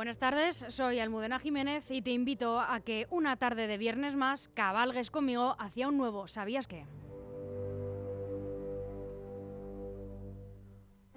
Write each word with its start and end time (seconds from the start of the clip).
Buenas 0.00 0.16
tardes, 0.16 0.64
soy 0.70 0.98
Almudena 0.98 1.38
Jiménez 1.38 1.90
y 1.90 2.00
te 2.00 2.08
invito 2.08 2.58
a 2.58 2.80
que 2.80 3.06
una 3.10 3.36
tarde 3.36 3.66
de 3.66 3.76
viernes 3.76 4.16
más 4.16 4.48
cabalgues 4.48 5.10
conmigo 5.10 5.56
hacia 5.58 5.88
un 5.88 5.98
nuevo 5.98 6.26
¿Sabías 6.26 6.66
qué? 6.66 6.86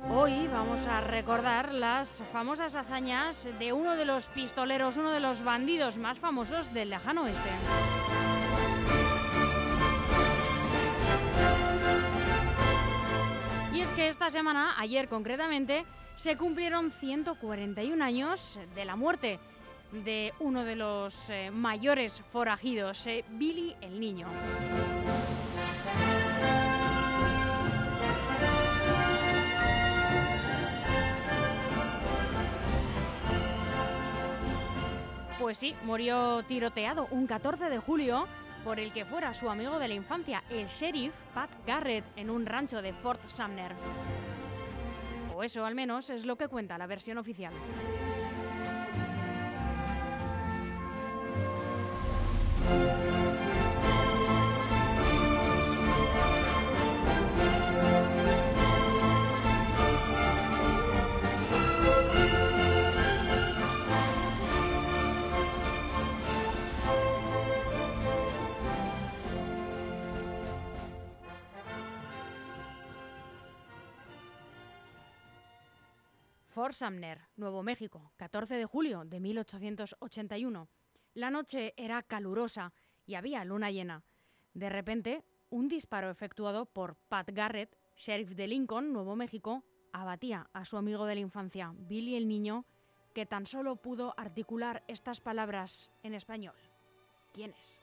Hoy 0.10 0.50
vamos 0.50 0.86
a 0.86 1.00
recordar 1.00 1.74
las 1.74 2.22
famosas 2.34 2.76
hazañas 2.76 3.48
de 3.58 3.72
uno 3.72 3.96
de 3.96 4.04
los 4.04 4.28
pistoleros, 4.28 4.98
uno 4.98 5.12
de 5.12 5.22
los 5.22 5.46
bandidos 5.46 5.96
más 5.96 6.20
famosos 6.20 6.74
del 6.74 6.90
lejano 6.90 7.24
oeste. 7.24 7.52
Y 13.74 13.80
es 13.80 13.94
que 13.94 14.10
esta 14.10 14.30
semana, 14.30 14.76
ayer 14.78 15.08
concretamente, 15.08 15.86
se 16.16 16.38
cumplieron 16.38 16.92
141 16.92 18.04
años 18.04 18.60
de 18.76 18.86
la 18.86 18.96
muerte 18.96 19.40
de 19.92 20.34
uno 20.40 20.64
de 20.64 20.76
los 20.76 21.30
eh, 21.30 21.52
mayores 21.52 22.22
forajidos, 22.32 23.06
eh, 23.08 23.24
Billy 23.30 23.76
el 23.82 24.00
Niño. 24.00 24.28
Pues 35.40 35.58
sí, 35.58 35.76
murió 35.84 36.42
tiroteado 36.48 37.08
un 37.12 37.28
14 37.28 37.70
de 37.70 37.78
julio 37.78 38.28
por 38.64 38.80
el 38.80 38.94
que 38.94 39.06
fuera 39.06 39.34
su 39.34 39.50
amigo 39.50 39.78
de 39.78 39.90
la 39.90 39.94
infancia, 39.94 40.44
el 40.50 40.68
sheriff 40.68 41.14
Pat 41.34 41.50
Garrett, 41.68 42.06
en 42.16 42.30
un 42.30 42.46
rancho 42.46 42.82
de 42.82 42.94
Fort 42.94 43.22
Sumner. 43.30 43.76
O 45.36 45.44
eso 45.44 45.66
al 45.66 45.76
menos 45.76 46.10
es 46.10 46.26
lo 46.26 46.36
que 46.38 46.48
cuenta 46.48 46.78
la 46.78 46.88
versión 46.88 47.18
oficial. 47.18 47.54
Fort 76.64 76.78
Nuevo 77.36 77.62
México, 77.62 78.14
14 78.16 78.56
de 78.56 78.64
julio 78.64 79.04
de 79.04 79.20
1881. 79.20 80.70
La 81.14 81.30
noche 81.30 81.74
era 81.76 82.02
calurosa 82.04 82.72
y 83.06 83.16
había 83.16 83.44
luna 83.44 83.70
llena. 83.70 84.06
De 84.54 84.70
repente, 84.70 85.26
un 85.50 85.68
disparo 85.68 86.10
efectuado 86.10 86.66
por 86.66 86.96
Pat 87.10 87.30
Garrett, 87.34 87.78
sheriff 87.98 88.30
de 88.30 88.48
Lincoln, 88.48 88.94
Nuevo 88.94 89.18
México, 89.18 89.66
abatía 89.92 90.50
a 90.54 90.64
su 90.64 90.78
amigo 90.78 91.06
de 91.06 91.16
la 91.16 91.22
infancia, 91.22 91.74
Billy 91.76 92.16
el 92.16 92.30
Niño, 92.30 92.64
que 93.14 93.26
tan 93.26 93.46
solo 93.46 93.76
pudo 93.76 94.14
articular 94.16 94.86
estas 94.88 95.20
palabras 95.20 95.92
en 96.02 96.14
español. 96.14 96.56
¿Quién 97.34 97.54
es? 97.60 97.83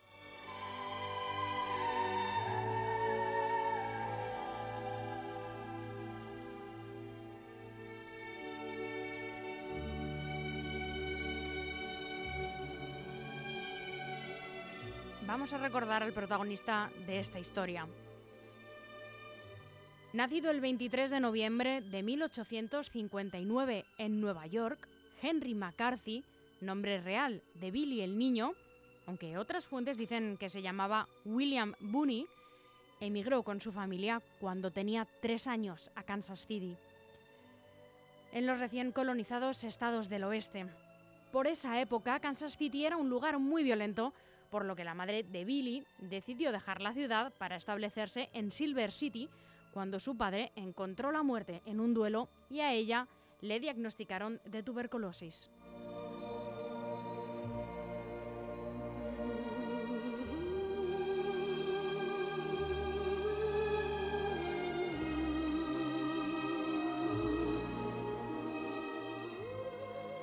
Vamos 15.31 15.53
a 15.53 15.59
recordar 15.59 16.03
al 16.03 16.13
protagonista 16.13 16.91
de 17.07 17.21
esta 17.21 17.39
historia. 17.39 17.87
Nacido 20.13 20.51
el 20.51 20.61
23 20.61 21.09
de 21.09 21.21
noviembre 21.21 21.83
de 21.83 22.03
1859 22.03 23.85
en 23.99 24.21
Nueva 24.21 24.49
York, 24.49 24.89
Henry 25.23 25.55
McCarthy, 25.55 26.25
nombre 26.61 27.01
real 27.01 27.43
de 27.55 27.71
Billy 27.71 28.01
el 28.01 28.19
Niño, 28.19 28.55
aunque 29.07 29.39
otras 29.39 29.67
fuentes 29.67 29.97
dicen 29.97 30.37
que 30.37 30.49
se 30.49 30.63
llamaba 30.63 31.07
William 31.25 31.75
Booney, 31.79 32.27
emigró 32.99 33.45
con 33.45 33.61
su 33.61 33.71
familia 33.71 34.21
cuando 34.41 34.73
tenía 34.73 35.07
tres 35.23 35.47
años 35.47 35.93
a 35.95 36.03
Kansas 36.03 36.45
City, 36.45 36.77
en 38.33 38.49
los 38.49 38.59
recién 38.59 38.91
colonizados 38.91 39.63
estados 39.63 40.09
del 40.09 40.25
oeste. 40.25 40.67
Por 41.31 41.47
esa 41.47 41.81
época, 41.81 42.19
Kansas 42.19 42.57
City 42.57 42.85
era 42.85 42.97
un 42.97 43.09
lugar 43.09 43.39
muy 43.39 43.63
violento 43.63 44.13
por 44.51 44.65
lo 44.65 44.77
que 44.77 44.85
la 44.85 44.95
madre 44.95 45.23
de 45.23 45.45
Billy 45.45 45.85
decidió 45.99 46.53
dejar 46.53 46.81
la 46.81 46.93
ciudad 46.93 47.33
para 47.39 47.57
establecerse 47.57 48.29
en 48.33 48.51
Silver 48.51 48.93
City 48.93 49.29
cuando 49.73 49.99
su 50.01 50.17
padre 50.17 50.53
encontró 50.57 51.13
la 51.13 51.23
muerte 51.23 51.63
en 51.65 51.81
un 51.81 51.95
duelo 51.95 52.29
y 52.51 52.61
a 52.61 52.73
ella 52.73 53.07
le 53.41 53.61
diagnosticaron 53.61 54.41
de 54.45 54.63
tuberculosis. 54.63 55.51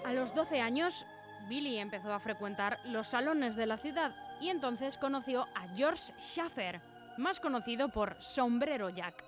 A 0.04 0.14
los 0.14 0.34
12 0.34 0.62
años, 0.62 1.06
Billy 1.48 1.78
empezó 1.78 2.14
a 2.14 2.20
frecuentar 2.20 2.80
los 2.86 3.08
salones 3.08 3.56
de 3.56 3.66
la 3.66 3.78
ciudad 3.78 4.16
y 4.42 4.50
entonces 4.50 4.98
conoció 4.98 5.48
a 5.56 5.68
George 5.76 6.14
Schaffer, 6.20 6.82
más 7.18 7.40
conocido 7.40 7.90
por 7.90 8.22
Sombrero 8.22 8.90
Jack. 8.90 9.24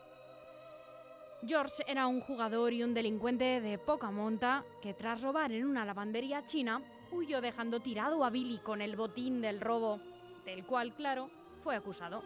George 1.45 1.83
era 1.87 2.07
un 2.07 2.19
jugador 2.19 2.73
y 2.73 2.83
un 2.83 2.93
delincuente 2.93 3.61
de 3.61 3.77
poca 3.77 4.11
monta 4.11 4.63
que 4.81 4.93
tras 4.93 5.21
robar 5.21 5.51
en 5.53 5.65
una 5.65 5.85
lavandería 5.85 6.45
china 6.45 6.81
huyó 7.11 7.39
dejando 7.39 7.79
tirado 7.79 8.23
a 8.25 8.29
Billy 8.29 8.57
con 8.59 8.81
el 8.81 8.95
botín 8.95 9.39
del 9.41 9.61
robo, 9.61 9.99
del 10.45 10.65
cual, 10.65 10.93
claro, 10.93 11.29
fue 11.63 11.75
acusado. 11.75 12.21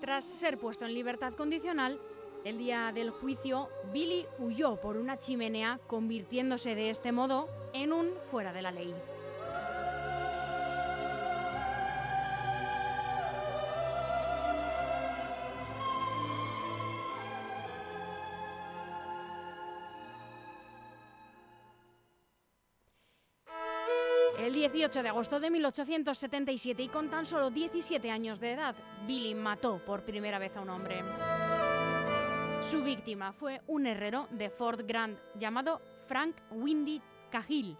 Tras 0.00 0.24
ser 0.24 0.58
puesto 0.58 0.84
en 0.84 0.94
libertad 0.94 1.32
condicional, 1.34 1.98
el 2.44 2.58
día 2.58 2.90
del 2.92 3.10
juicio, 3.10 3.68
Billy 3.92 4.26
huyó 4.38 4.76
por 4.76 4.96
una 4.96 5.18
chimenea, 5.18 5.78
convirtiéndose 5.86 6.74
de 6.74 6.90
este 6.90 7.12
modo 7.12 7.48
en 7.72 7.92
un 7.92 8.10
fuera 8.30 8.52
de 8.52 8.62
la 8.62 8.70
ley. 8.70 8.94
El 24.38 24.54
18 24.54 25.02
de 25.02 25.08
agosto 25.10 25.38
de 25.38 25.50
1877 25.50 26.82
y 26.82 26.88
con 26.88 27.10
tan 27.10 27.26
solo 27.26 27.50
17 27.50 28.10
años 28.10 28.40
de 28.40 28.52
edad, 28.52 28.74
Billy 29.06 29.34
mató 29.34 29.84
por 29.84 30.02
primera 30.04 30.38
vez 30.38 30.56
a 30.56 30.62
un 30.62 30.70
hombre. 30.70 31.04
Su 32.60 32.82
víctima 32.82 33.32
fue 33.32 33.62
un 33.66 33.86
herrero 33.86 34.28
de 34.30 34.50
Fort 34.50 34.82
Grant 34.86 35.18
llamado 35.34 35.80
Frank 36.06 36.36
Windy 36.50 37.00
Cahill, 37.30 37.76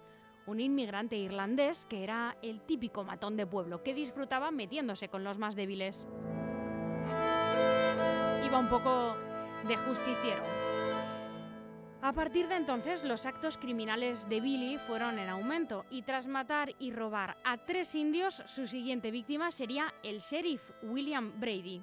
un 0.46 0.58
inmigrante 0.58 1.16
irlandés 1.16 1.86
que 1.86 2.02
era 2.02 2.36
el 2.42 2.62
típico 2.62 3.04
matón 3.04 3.36
de 3.36 3.46
pueblo 3.46 3.82
que 3.82 3.94
disfrutaba 3.94 4.50
metiéndose 4.50 5.08
con 5.08 5.22
los 5.22 5.38
más 5.38 5.54
débiles. 5.54 6.08
Iba 8.44 8.58
un 8.58 8.68
poco 8.68 9.16
de 9.68 9.76
justiciero. 9.76 10.42
A 12.02 12.12
partir 12.14 12.48
de 12.48 12.56
entonces, 12.56 13.04
los 13.04 13.26
actos 13.26 13.58
criminales 13.58 14.26
de 14.28 14.40
Billy 14.40 14.78
fueron 14.78 15.18
en 15.18 15.28
aumento 15.28 15.84
y 15.90 16.02
tras 16.02 16.26
matar 16.26 16.74
y 16.78 16.92
robar 16.92 17.36
a 17.44 17.58
tres 17.58 17.94
indios, 17.94 18.42
su 18.46 18.66
siguiente 18.66 19.10
víctima 19.10 19.50
sería 19.50 19.92
el 20.02 20.20
sheriff 20.20 20.62
William 20.82 21.38
Brady. 21.38 21.82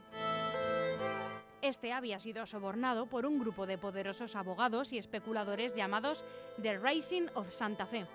Este 1.61 1.91
había 1.91 2.19
sido 2.19 2.45
sobornado 2.45 3.07
por 3.07 3.25
un 3.25 3.39
grupo 3.39 3.65
de 3.65 3.79
poderosos 3.79 4.35
abogados 4.35 4.93
y 4.93 4.99
especuladores 4.99 5.73
llamados 5.73 6.23
The 6.61 6.77
Rising 6.77 7.27
of 7.33 7.51
Santa 7.51 7.87
Fe, 7.87 8.05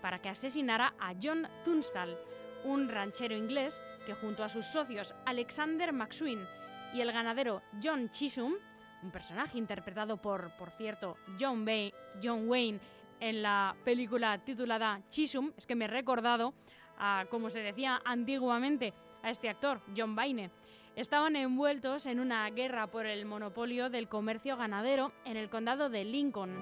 para 0.00 0.20
que 0.20 0.30
asesinara 0.30 0.94
a 0.98 1.12
John 1.22 1.46
Tunstall, 1.64 2.16
un 2.64 2.88
ranchero 2.88 3.36
inglés 3.36 3.82
que 4.06 4.14
junto 4.14 4.42
a 4.42 4.48
sus 4.48 4.64
socios 4.64 5.14
Alexander 5.26 5.92
McSween 5.92 6.46
y 6.94 7.02
el 7.02 7.12
ganadero 7.12 7.60
John 7.82 8.10
Chisholm, 8.10 8.54
un 9.02 9.10
personaje 9.10 9.58
interpretado 9.58 10.16
por, 10.16 10.56
por 10.56 10.70
cierto, 10.70 11.18
John, 11.38 11.66
Bay, 11.66 11.92
John 12.22 12.48
Wayne 12.48 12.80
en 13.20 13.42
la 13.42 13.76
película 13.84 14.38
titulada 14.38 15.02
Chisholm, 15.10 15.52
es 15.58 15.66
que 15.66 15.74
me 15.74 15.84
he 15.84 15.88
recordado 15.88 16.54
a, 16.98 17.26
como 17.30 17.50
se 17.50 17.60
decía 17.60 18.00
antiguamente, 18.02 18.94
a 19.22 19.30
este 19.30 19.48
actor, 19.48 19.82
John 19.96 20.14
Baine 20.16 20.50
estaban 20.98 21.36
envueltos 21.36 22.06
en 22.06 22.18
una 22.18 22.50
guerra 22.50 22.88
por 22.88 23.06
el 23.06 23.24
monopolio 23.24 23.88
del 23.88 24.08
comercio 24.08 24.56
ganadero 24.56 25.12
en 25.24 25.36
el 25.36 25.48
condado 25.48 25.90
de 25.90 26.04
Lincoln. 26.04 26.56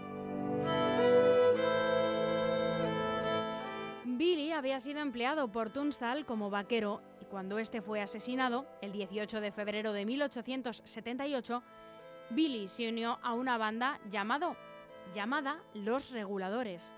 Billy 4.05 4.53
había 4.53 4.79
sido 4.81 5.01
empleado 5.01 5.49
por 5.51 5.71
Tunstall 5.71 6.27
como 6.27 6.51
vaquero 6.51 7.01
y 7.23 7.25
cuando 7.25 7.59
este 7.59 7.81
fue 7.81 8.03
asesinado, 8.03 8.67
el 8.83 8.93
18 8.93 9.41
de 9.41 9.53
febrero 9.53 9.95
de 9.95 10.05
1878, 10.05 11.63
Billy 12.29 12.69
se 12.69 12.91
unió 12.91 13.19
a 13.23 13.33
una 13.33 13.57
banda 13.57 13.99
llamado, 14.11 14.55
llamada 15.15 15.63
Los 15.73 16.11
Reguladores 16.11 16.93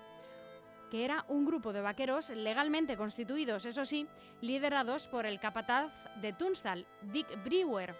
que 0.89 1.05
era 1.05 1.25
un 1.27 1.45
grupo 1.45 1.73
de 1.73 1.81
vaqueros 1.81 2.29
legalmente 2.29 2.97
constituidos, 2.97 3.65
eso 3.65 3.85
sí, 3.85 4.07
liderados 4.41 5.07
por 5.07 5.25
el 5.25 5.39
capataz 5.39 5.91
de 6.21 6.33
Tunstall, 6.33 6.85
Dick 7.01 7.43
Brewer, 7.43 7.95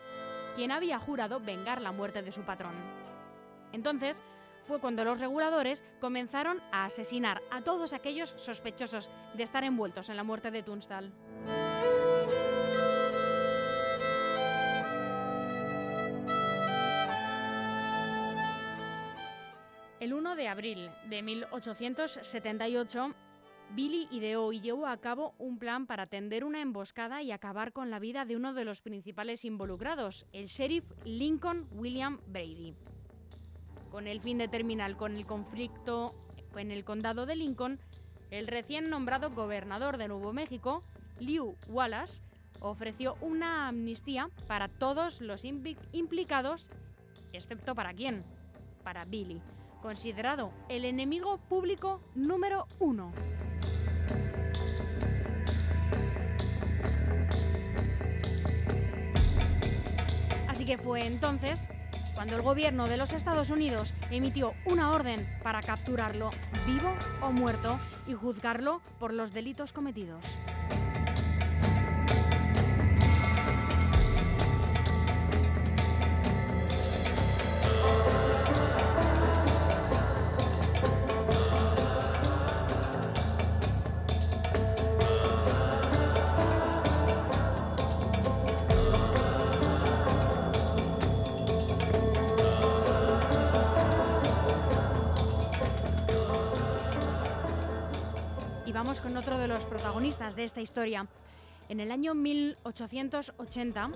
quien 0.55 0.71
había 0.71 0.99
jurado 0.99 1.39
vengar 1.39 1.81
la 1.81 1.91
muerte 1.91 2.21
de 2.21 2.31
su 2.31 2.41
patrón. 2.41 2.75
Entonces, 3.71 4.21
fue 4.69 4.79
cuando 4.79 5.03
los 5.03 5.19
reguladores 5.19 5.83
comenzaron 5.99 6.61
a 6.71 6.85
asesinar 6.85 7.41
a 7.49 7.61
todos 7.61 7.93
aquellos 7.93 8.29
sospechosos 8.37 9.09
de 9.33 9.43
estar 9.43 9.63
envueltos 9.63 10.09
en 10.09 10.17
la 10.17 10.23
muerte 10.23 10.51
de 10.51 10.63
Tunstall. 10.63 11.11
El 19.99 20.13
1 20.13 20.37
de 20.37 20.47
abril 20.47 20.89
de 21.09 21.21
1878, 21.21 23.13
Billy 23.75 24.07
ideó 24.11 24.53
y 24.53 24.61
llevó 24.61 24.87
a 24.87 24.95
cabo 24.95 25.35
un 25.37 25.59
plan 25.59 25.87
para 25.87 26.07
tender 26.07 26.45
una 26.45 26.61
emboscada 26.61 27.21
y 27.21 27.33
acabar 27.33 27.73
con 27.73 27.89
la 27.89 27.99
vida 27.99 28.23
de 28.23 28.37
uno 28.37 28.53
de 28.53 28.63
los 28.63 28.81
principales 28.81 29.43
involucrados, 29.43 30.25
el 30.31 30.45
sheriff 30.45 30.85
Lincoln 31.03 31.67
William 31.73 32.21
Brady. 32.27 32.75
Con 33.91 34.07
el 34.07 34.21
fin 34.21 34.37
de 34.37 34.47
terminar 34.47 34.95
con 34.95 35.17
el 35.17 35.25
conflicto 35.25 36.15
en 36.55 36.71
el 36.71 36.85
condado 36.85 37.25
de 37.25 37.35
Lincoln, 37.35 37.77
el 38.31 38.47
recién 38.47 38.89
nombrado 38.89 39.29
gobernador 39.31 39.97
de 39.97 40.07
Nuevo 40.07 40.31
México, 40.31 40.81
Lew 41.19 41.57
Wallace, 41.67 42.23
ofreció 42.61 43.17
una 43.19 43.67
amnistía 43.67 44.29
para 44.47 44.69
todos 44.69 45.19
los 45.19 45.43
implicados, 45.43 46.69
excepto 47.33 47.75
para 47.75 47.93
quién, 47.93 48.23
para 48.83 49.03
Billy, 49.03 49.41
considerado 49.81 50.51
el 50.69 50.85
enemigo 50.85 51.37
público 51.37 52.01
número 52.15 52.67
uno. 52.79 53.11
Así 60.47 60.65
que 60.65 60.77
fue 60.77 61.05
entonces 61.05 61.67
cuando 62.19 62.35
el 62.35 62.41
gobierno 62.41 62.87
de 62.87 62.97
los 62.97 63.13
Estados 63.13 63.49
Unidos 63.49 63.93
emitió 64.11 64.53
una 64.65 64.91
orden 64.91 65.25
para 65.41 65.61
capturarlo 65.61 66.31
vivo 66.65 66.93
o 67.21 67.31
muerto 67.31 67.79
y 68.07 68.13
juzgarlo 68.13 68.81
por 68.99 69.13
los 69.13 69.33
delitos 69.33 69.71
cometidos. 69.71 70.21
Con 98.79 99.17
otro 99.17 99.37
de 99.37 99.49
los 99.49 99.65
protagonistas 99.65 100.37
de 100.37 100.45
esta 100.45 100.61
historia. 100.61 101.05
En 101.67 101.81
el 101.81 101.91
año 101.91 102.15
1880, 102.15 103.91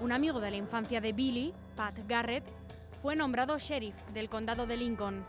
un 0.00 0.10
amigo 0.10 0.40
de 0.40 0.50
la 0.50 0.56
infancia 0.56 1.02
de 1.02 1.12
Billy, 1.12 1.52
Pat 1.76 1.94
Garrett, 2.08 2.42
fue 3.02 3.14
nombrado 3.14 3.58
sheriff 3.58 3.94
del 4.14 4.30
condado 4.30 4.66
de 4.66 4.78
Lincoln. 4.78 5.22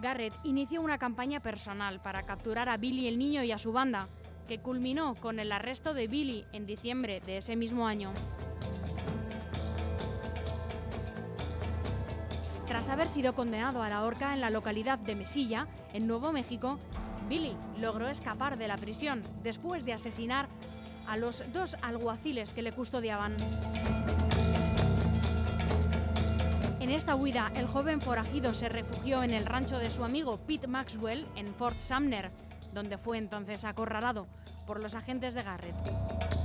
Garrett 0.00 0.32
inició 0.42 0.80
una 0.80 0.96
campaña 0.96 1.40
personal 1.40 2.00
para 2.00 2.22
capturar 2.22 2.70
a 2.70 2.78
Billy 2.78 3.08
el 3.08 3.18
niño 3.18 3.42
y 3.44 3.52
a 3.52 3.58
su 3.58 3.72
banda, 3.72 4.08
que 4.48 4.58
culminó 4.58 5.16
con 5.16 5.38
el 5.38 5.52
arresto 5.52 5.92
de 5.92 6.08
Billy 6.08 6.46
en 6.54 6.64
diciembre 6.64 7.20
de 7.20 7.36
ese 7.36 7.56
mismo 7.56 7.86
año. 7.86 8.10
Tras 12.66 12.88
haber 12.88 13.10
sido 13.10 13.34
condenado 13.34 13.82
a 13.82 13.90
la 13.90 14.02
horca 14.02 14.32
en 14.32 14.40
la 14.40 14.48
localidad 14.48 14.98
de 14.98 15.14
Mesilla, 15.14 15.68
en 15.92 16.06
Nuevo 16.06 16.32
México, 16.32 16.78
Billy 17.28 17.56
logró 17.78 18.08
escapar 18.08 18.58
de 18.58 18.68
la 18.68 18.76
prisión 18.76 19.22
después 19.42 19.84
de 19.84 19.92
asesinar 19.92 20.48
a 21.06 21.16
los 21.16 21.42
dos 21.52 21.76
alguaciles 21.82 22.54
que 22.54 22.62
le 22.62 22.72
custodiaban. 22.72 23.36
En 26.80 26.90
esta 26.90 27.14
huida, 27.14 27.50
el 27.56 27.66
joven 27.66 28.00
forajido 28.00 28.52
se 28.52 28.68
refugió 28.68 29.22
en 29.22 29.30
el 29.30 29.46
rancho 29.46 29.78
de 29.78 29.90
su 29.90 30.04
amigo 30.04 30.36
Pete 30.38 30.66
Maxwell 30.66 31.26
en 31.34 31.54
Fort 31.54 31.80
Sumner, 31.80 32.30
donde 32.74 32.98
fue 32.98 33.18
entonces 33.18 33.64
acorralado 33.64 34.26
por 34.66 34.82
los 34.82 34.94
agentes 34.94 35.34
de 35.34 35.42
Garrett. 35.42 36.43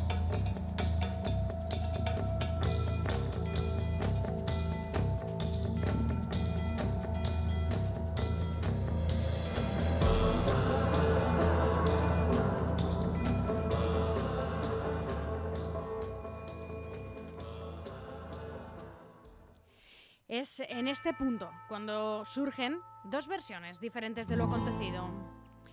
Es 20.30 20.60
en 20.60 20.88
este 20.88 21.12
punto 21.12 21.50
cuando 21.68 22.24
surgen 22.24 22.78
dos 23.06 23.28
versiones 23.28 23.80
diferentes 23.80 24.28
de 24.28 24.38
lo 24.38 24.44
acontecido. 24.44 25.10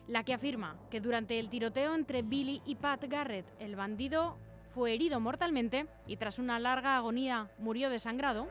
La 0.09 0.25
que 0.25 0.33
afirma 0.33 0.79
que 0.91 1.03
durante 1.03 1.39
el 1.39 1.51
tiroteo 1.51 1.95
entre 1.95 2.23
Billy 2.23 2.63
y 2.65 2.77
Pat 2.77 3.05
Garrett 3.05 3.47
el 3.59 3.77
bandido 3.77 4.39
fue 4.71 4.95
herido 4.95 5.21
mortalmente 5.21 5.87
y 6.07 6.17
tras 6.17 6.39
una 6.39 6.59
larga 6.59 6.97
agonía 6.97 7.51
murió 7.59 7.91
desangrado. 7.91 8.49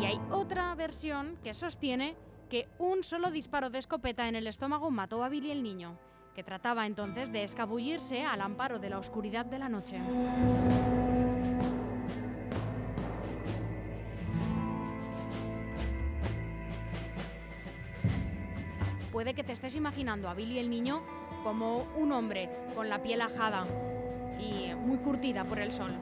Y 0.00 0.06
hay 0.06 0.20
otra 0.32 0.74
versión 0.74 1.38
que 1.44 1.54
sostiene 1.54 2.16
que 2.50 2.68
un 2.80 3.04
solo 3.04 3.30
disparo 3.30 3.70
de 3.70 3.78
escopeta 3.78 4.26
en 4.26 4.34
el 4.34 4.48
estómago 4.48 4.90
mató 4.90 5.22
a 5.22 5.28
Billy 5.28 5.52
el 5.52 5.62
niño, 5.62 5.96
que 6.34 6.42
trataba 6.42 6.84
entonces 6.86 7.30
de 7.30 7.44
escabullirse 7.44 8.24
al 8.24 8.40
amparo 8.40 8.80
de 8.80 8.90
la 8.90 8.98
oscuridad 8.98 9.46
de 9.46 9.60
la 9.60 9.68
noche. 9.68 10.00
Puede 19.22 19.34
que 19.34 19.44
te 19.44 19.52
estés 19.52 19.76
imaginando 19.76 20.28
a 20.28 20.34
Billy 20.34 20.58
el 20.58 20.68
niño 20.68 21.00
como 21.44 21.84
un 21.96 22.10
hombre 22.10 22.50
con 22.74 22.88
la 22.88 23.04
piel 23.04 23.20
ajada 23.20 23.68
y 24.40 24.74
muy 24.74 24.98
curtida 24.98 25.44
por 25.44 25.60
el 25.60 25.70
sol. 25.70 25.92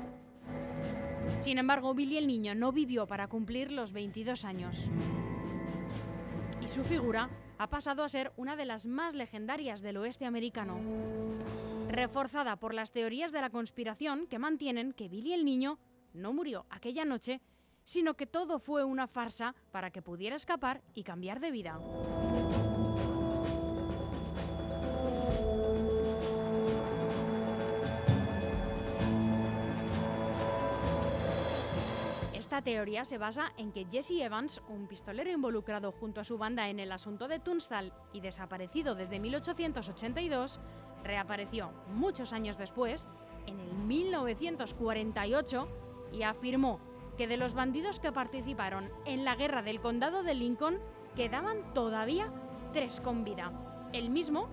Sin 1.38 1.58
embargo, 1.58 1.92
Billy 1.92 2.16
el 2.16 2.26
niño 2.26 2.54
no 2.54 2.72
vivió 2.72 3.06
para 3.06 3.28
cumplir 3.28 3.72
los 3.72 3.92
22 3.92 4.46
años. 4.46 4.90
Y 6.62 6.68
su 6.68 6.82
figura 6.82 7.28
ha 7.58 7.66
pasado 7.66 8.04
a 8.04 8.08
ser 8.08 8.32
una 8.38 8.56
de 8.56 8.64
las 8.64 8.86
más 8.86 9.12
legendarias 9.12 9.82
del 9.82 9.98
oeste 9.98 10.24
americano, 10.24 10.78
reforzada 11.90 12.56
por 12.56 12.72
las 12.72 12.90
teorías 12.90 13.32
de 13.32 13.42
la 13.42 13.50
conspiración 13.50 14.28
que 14.28 14.38
mantienen 14.38 14.94
que 14.94 15.10
Billy 15.10 15.34
el 15.34 15.44
niño 15.44 15.78
no 16.14 16.32
murió 16.32 16.64
aquella 16.70 17.04
noche, 17.04 17.42
sino 17.84 18.14
que 18.14 18.26
todo 18.26 18.60
fue 18.60 18.82
una 18.82 19.06
farsa 19.06 19.54
para 19.72 19.90
que 19.90 20.00
pudiera 20.00 20.36
escapar 20.36 20.80
y 20.94 21.02
cambiar 21.02 21.38
de 21.38 21.50
vida. 21.50 21.78
Esta 32.60 32.72
teoría 32.72 33.06
se 33.06 33.16
basa 33.16 33.54
en 33.56 33.72
que 33.72 33.86
Jesse 33.90 34.20
Evans, 34.20 34.60
un 34.68 34.86
pistolero 34.86 35.30
involucrado 35.30 35.92
junto 35.92 36.20
a 36.20 36.24
su 36.24 36.36
banda 36.36 36.68
en 36.68 36.78
el 36.78 36.92
asunto 36.92 37.26
de 37.26 37.38
Tunstall 37.38 37.90
y 38.12 38.20
desaparecido 38.20 38.94
desde 38.94 39.18
1882, 39.18 40.60
reapareció 41.02 41.72
muchos 41.94 42.34
años 42.34 42.58
después, 42.58 43.08
en 43.46 43.60
el 43.60 43.72
1948, 43.72 45.68
y 46.12 46.22
afirmó 46.22 46.80
que 47.16 47.26
de 47.26 47.38
los 47.38 47.54
bandidos 47.54 47.98
que 47.98 48.12
participaron 48.12 48.90
en 49.06 49.24
la 49.24 49.36
guerra 49.36 49.62
del 49.62 49.80
condado 49.80 50.22
de 50.22 50.34
Lincoln 50.34 50.80
quedaban 51.16 51.72
todavía 51.72 52.30
tres 52.74 53.00
con 53.00 53.24
vida. 53.24 53.52
El 53.94 54.10
mismo, 54.10 54.50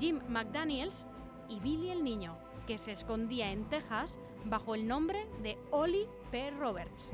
Jim 0.00 0.18
McDaniels 0.28 1.06
y 1.48 1.60
Billy 1.60 1.90
el 1.90 2.02
Niño, 2.02 2.36
que 2.66 2.78
se 2.78 2.90
escondía 2.90 3.52
en 3.52 3.68
Texas 3.68 4.18
bajo 4.46 4.74
el 4.74 4.86
nombre 4.86 5.26
de 5.42 5.58
Oli 5.70 6.06
P. 6.30 6.50
Roberts. 6.52 7.12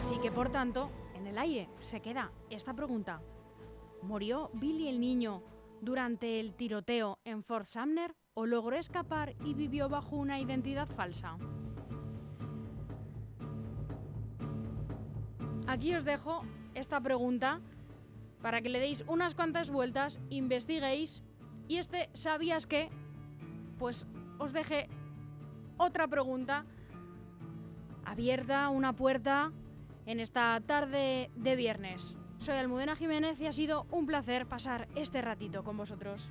Así 0.00 0.18
que, 0.18 0.30
por 0.30 0.50
tanto, 0.50 0.90
en 1.14 1.26
el 1.26 1.38
aire 1.38 1.68
se 1.80 2.00
queda 2.00 2.30
esta 2.50 2.74
pregunta. 2.74 3.22
¿Murió 4.02 4.50
Billy 4.52 4.88
el 4.88 5.00
niño 5.00 5.42
durante 5.80 6.40
el 6.40 6.54
tiroteo 6.54 7.18
en 7.24 7.42
Fort 7.42 7.66
Sumner 7.66 8.14
o 8.34 8.46
logró 8.46 8.76
escapar 8.76 9.34
y 9.44 9.54
vivió 9.54 9.88
bajo 9.88 10.16
una 10.16 10.40
identidad 10.40 10.88
falsa? 10.88 11.38
Aquí 15.74 15.92
os 15.96 16.04
dejo 16.04 16.46
esta 16.76 17.00
pregunta 17.00 17.58
para 18.42 18.62
que 18.62 18.68
le 18.68 18.78
deis 18.78 19.02
unas 19.08 19.34
cuantas 19.34 19.70
vueltas, 19.70 20.20
investiguéis 20.30 21.24
y 21.66 21.78
este 21.78 22.10
¿sabías 22.12 22.68
qué? 22.68 22.90
Pues 23.80 24.06
os 24.38 24.52
deje 24.52 24.86
otra 25.76 26.06
pregunta 26.06 26.64
abierta, 28.04 28.68
una 28.68 28.92
puerta 28.92 29.50
en 30.06 30.20
esta 30.20 30.62
tarde 30.64 31.32
de 31.34 31.56
viernes. 31.56 32.16
Soy 32.38 32.54
Almudena 32.54 32.94
Jiménez 32.94 33.40
y 33.40 33.48
ha 33.48 33.52
sido 33.52 33.88
un 33.90 34.06
placer 34.06 34.46
pasar 34.46 34.86
este 34.94 35.22
ratito 35.22 35.64
con 35.64 35.76
vosotros. 35.76 36.30